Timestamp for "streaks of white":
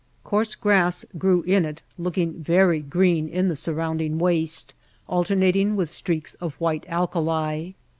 5.91-6.85